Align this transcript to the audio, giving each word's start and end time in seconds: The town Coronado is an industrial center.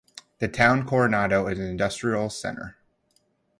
The 0.39 0.47
town 0.47 0.87
Coronado 0.87 1.45
is 1.47 1.59
an 1.59 1.65
industrial 1.67 2.31
center. 2.31 2.75